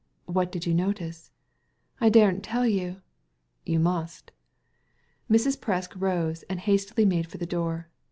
[0.25, 1.29] "What did you notice?
[1.29, 1.31] *•"
[2.01, 3.03] I daren't tell you."
[3.67, 4.31] "You must
[5.27, 5.59] 1" Mrs.
[5.59, 7.87] Presk rose and hastily made for the door.